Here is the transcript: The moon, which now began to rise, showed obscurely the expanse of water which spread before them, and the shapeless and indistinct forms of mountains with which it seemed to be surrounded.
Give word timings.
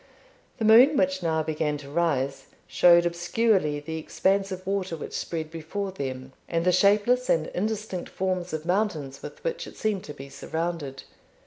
The 0.57 0.65
moon, 0.65 0.97
which 0.97 1.21
now 1.21 1.43
began 1.43 1.77
to 1.77 1.87
rise, 1.91 2.45
showed 2.65 3.05
obscurely 3.05 3.79
the 3.79 3.99
expanse 3.99 4.51
of 4.51 4.65
water 4.65 4.97
which 4.97 5.13
spread 5.13 5.51
before 5.51 5.91
them, 5.91 6.33
and 6.49 6.65
the 6.65 6.71
shapeless 6.71 7.29
and 7.29 7.45
indistinct 7.53 8.09
forms 8.09 8.51
of 8.51 8.65
mountains 8.65 9.21
with 9.21 9.43
which 9.43 9.67
it 9.67 9.77
seemed 9.77 10.03
to 10.05 10.13
be 10.15 10.27
surrounded. 10.27 11.03